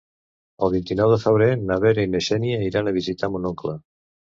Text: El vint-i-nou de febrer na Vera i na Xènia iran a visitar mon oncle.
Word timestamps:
El 0.67 0.73
vint-i-nou 0.75 1.11
de 1.15 1.19
febrer 1.25 1.51
na 1.67 1.79
Vera 1.85 2.09
i 2.09 2.13
na 2.17 2.25
Xènia 2.31 2.67
iran 2.73 2.89
a 2.95 2.99
visitar 3.01 3.35
mon 3.37 3.51
oncle. 3.57 3.81